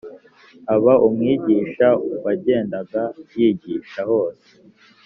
aba 0.73 0.93
umwigisha 1.07 1.87
wagendaga 2.23 3.03
yigisha 3.37 4.01
hose 4.11 4.49